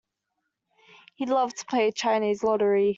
He 1.13 1.27
loved 1.27 1.57
to 1.59 1.65
play 1.67 1.91
Chinese 1.91 2.43
lottery. 2.43 2.89